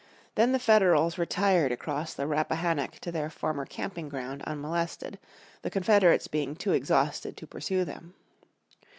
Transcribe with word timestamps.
Then 0.33 0.51
the 0.51 0.57
Federals 0.57 1.19
retired 1.19 1.71
across 1.71 2.15
the 2.15 2.25
Rappahannock 2.25 2.93
to 3.01 3.11
their 3.11 3.29
former 3.29 3.67
camping 3.67 4.09
ground 4.09 4.41
unmolested, 4.47 5.19
the 5.61 5.69
Confederates 5.69 6.25
being 6.27 6.55
too 6.55 6.71
exhausted 6.73 7.37
to 7.37 7.45
pursue 7.45 7.85
them. 7.85 8.15